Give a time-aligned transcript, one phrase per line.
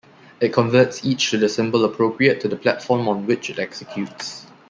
[0.39, 4.47] It converts each to the symbol appropriate to the platform on which it executes.